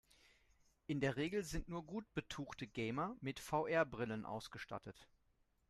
In 0.87 0.99
der 0.99 1.15
Regel 1.15 1.43
sind 1.43 1.69
nur 1.69 1.85
gut 1.85 2.11
betuchte 2.15 2.65
Gamer 2.65 3.15
mit 3.21 3.39
VR-Brillen 3.39 4.25
ausgestattet. 4.25 5.07